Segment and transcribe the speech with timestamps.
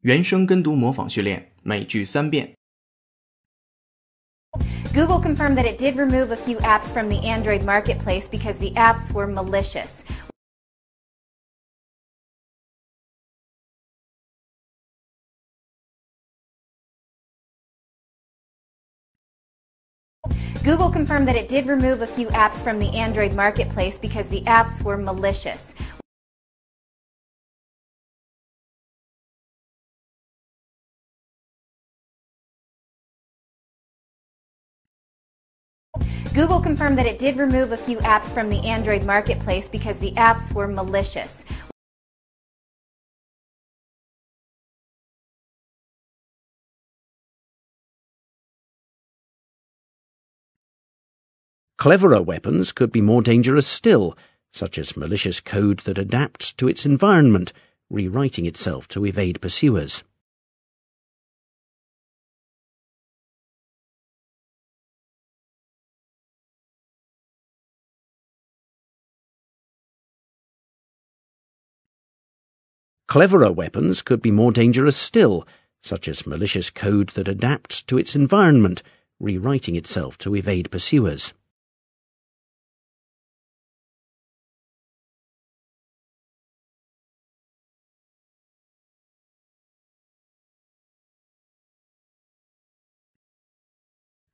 [0.00, 2.54] 原声跟读模仿训练，每句三遍。
[4.92, 8.70] Google confirmed that it did remove a few apps from the Android marketplace because the
[8.74, 10.04] apps were malicious.
[20.62, 24.42] Google confirmed that it did remove a few apps from the Android marketplace because the
[24.46, 25.74] apps were malicious.
[36.39, 40.13] Google confirmed that it did remove a few apps from the Android marketplace because the
[40.13, 41.43] apps were malicious.
[51.77, 54.17] Cleverer weapons could be more dangerous still,
[54.53, 57.51] such as malicious code that adapts to its environment,
[57.89, 60.05] rewriting itself to evade pursuers.
[73.09, 75.47] Cleverer weapons could be more dangerous still,
[75.81, 78.83] such as malicious code that adapts to its environment,
[79.19, 81.33] rewriting itself to evade pursuers.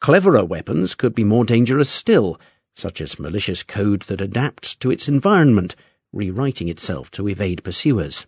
[0.00, 2.40] Cleverer weapons could be more dangerous still,
[2.74, 5.76] such as malicious code that adapts to its environment,
[6.10, 8.24] rewriting itself to evade pursuers.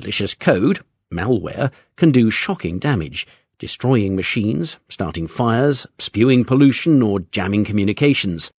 [0.00, 0.78] Malicious code,
[1.12, 3.26] malware, can do shocking damage,
[3.58, 8.52] destroying machines, starting fires, spewing pollution, or jamming communications.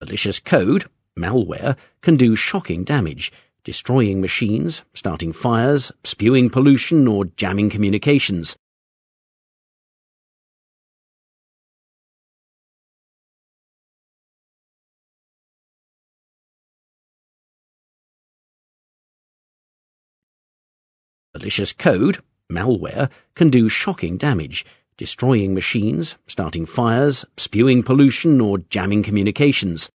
[0.00, 0.88] Malicious code,
[1.18, 3.32] malware, can do shocking damage,
[3.64, 8.56] destroying machines, starting fires, spewing pollution, or jamming communications.
[21.40, 22.18] Malicious code,
[22.52, 24.62] malware, can do shocking damage,
[24.98, 29.88] destroying machines, starting fires, spewing pollution, or jamming communications.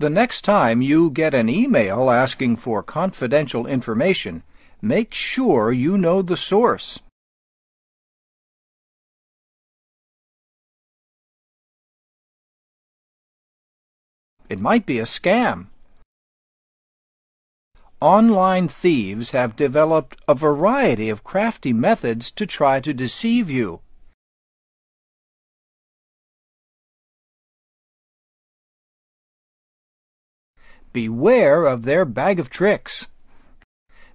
[0.00, 4.42] The next time you get an email asking for confidential information,
[4.82, 6.98] make sure you know the source.
[14.48, 15.68] It might be a scam.
[18.00, 23.80] Online thieves have developed a variety of crafty methods to try to deceive you.
[30.92, 33.06] Beware of their bag of tricks.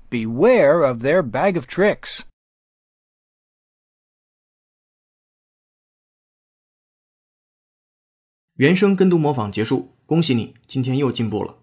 [0.10, 2.22] Beware of their bag of tricks
[8.56, 11.60] 原声跟读模仿结束恭喜你今天又进步了